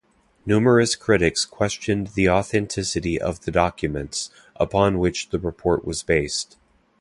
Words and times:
Numerous 0.47 0.95
critics 0.95 1.45
questioned 1.45 2.07
the 2.15 2.27
authenticity 2.27 3.21
of 3.21 3.41
the 3.41 3.51
documents, 3.51 4.31
upon 4.55 4.97
which 4.97 5.29
the 5.29 5.37
report 5.37 5.85
was 5.85 6.01
based. 6.01 6.57